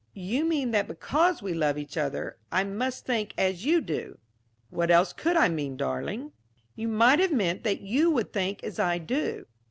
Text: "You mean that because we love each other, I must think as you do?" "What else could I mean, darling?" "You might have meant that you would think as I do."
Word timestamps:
"You 0.15 0.45
mean 0.45 0.71
that 0.71 0.87
because 0.87 1.43
we 1.43 1.53
love 1.53 1.77
each 1.77 1.95
other, 1.95 2.39
I 2.51 2.63
must 2.63 3.05
think 3.05 3.35
as 3.37 3.65
you 3.65 3.81
do?" 3.81 4.17
"What 4.71 4.89
else 4.89 5.13
could 5.13 5.37
I 5.37 5.47
mean, 5.47 5.77
darling?" 5.77 6.31
"You 6.75 6.87
might 6.87 7.19
have 7.19 7.31
meant 7.31 7.63
that 7.65 7.81
you 7.81 8.09
would 8.09 8.33
think 8.33 8.63
as 8.63 8.79
I 8.79 8.97
do." 8.97 9.45